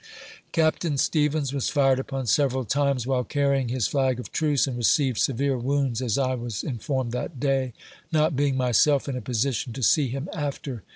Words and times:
Capt. 0.51 0.83
Stevens 0.97 1.53
was 1.53 1.69
fired 1.69 1.99
upon 1.99 2.25
several 2.25 2.65
times 2.65 3.05
while 3.05 3.23
carrying 3.23 3.69
his 3.69 3.85
flag 3.85 4.19
of 4.19 4.31
truce, 4.31 4.65
and 4.65 4.75
received 4.75 5.19
severe 5.19 5.59
wounds, 5.59 6.01
as 6.01 6.17
I 6.17 6.33
was 6.33 6.63
in 6.63 6.79
formed 6.79 7.11
that 7.11 7.39
day, 7.39 7.73
not 8.11 8.35
being 8.35 8.57
myself 8.57 9.07
in 9.07 9.15
a 9.15 9.21
position 9.21 9.73
to 9.73 9.83
see 9.83 10.07
him 10.07 10.27
after. 10.33 10.81